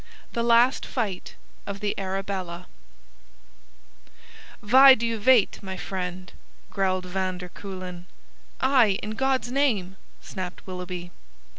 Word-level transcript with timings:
THE 0.33 0.41
LAST 0.41 0.83
FIGHT 0.83 1.35
OF 1.67 1.79
THE 1.79 1.93
ARABELLA 1.95 2.65
"VHY 4.63 4.95
do 4.97 5.05
you 5.05 5.19
vait, 5.19 5.61
my 5.61 5.77
friend?" 5.77 6.33
growled 6.71 7.05
van 7.05 7.37
der 7.37 7.49
Kuylen. 7.49 8.05
"Aye 8.59 8.97
in 9.03 9.11
God's 9.11 9.51
name!" 9.51 9.97
snapped 10.19 10.65
Willoughby. 10.65 11.11